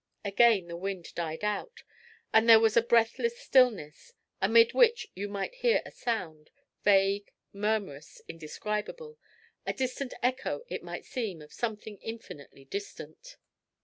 Again 0.25 0.67
the 0.67 0.75
wind 0.75 1.13
died 1.13 1.43
out, 1.43 1.83
and 2.33 2.49
there 2.49 2.59
was 2.59 2.75
a 2.75 2.81
breathless 2.81 3.37
stillness, 3.37 4.13
amid 4.41 4.73
which 4.73 5.05
you 5.13 5.29
might 5.29 5.53
hear 5.53 5.83
a 5.85 5.91
sound—vague, 5.91 7.31
murmurous, 7.53 8.19
indescribable—a 8.27 9.73
distant 9.73 10.15
echo 10.23 10.63
it 10.69 10.81
might 10.81 11.05
seem 11.05 11.39
of 11.39 11.53
something 11.53 11.97
infinitely 12.01 12.65
distant. 12.65 13.37